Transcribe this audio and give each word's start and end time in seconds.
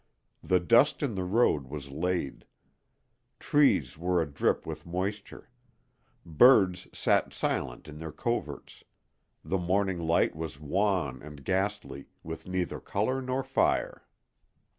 The 0.41 0.59
dust 0.59 1.03
in 1.03 1.13
the 1.13 1.23
road 1.23 1.67
was 1.67 1.91
laid; 1.91 2.45
trees 3.37 3.99
were 3.99 4.19
adrip 4.19 4.65
with 4.65 4.83
moisture; 4.83 5.51
birds 6.25 6.87
sat 6.91 7.35
silent 7.35 7.87
in 7.87 7.99
their 7.99 8.11
coverts; 8.11 8.83
the 9.45 9.59
morning 9.59 9.99
light 9.99 10.35
was 10.35 10.59
wan 10.59 11.21
and 11.21 11.45
ghastly, 11.45 12.07
with 12.23 12.47
neither 12.47 12.79
color 12.79 13.21
nor 13.21 13.43
fire. 13.43 14.07